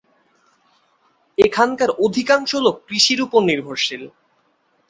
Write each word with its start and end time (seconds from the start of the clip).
এখানকার 1.37 1.89
অধিকাংশ 2.05 2.51
লোক 2.65 2.75
কৃষির 2.87 3.19
উপর 3.25 3.41
নির্ভরশীল। 3.49 4.03